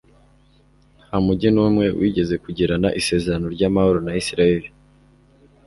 nta 1.05 1.15
mugi 1.25 1.49
n'umwe 1.51 1.85
wigeze 1.99 2.35
kugirana 2.43 2.87
isezerano 2.99 3.47
ry'amahoro 3.55 3.99
na 4.05 4.11
israheli 4.21 4.67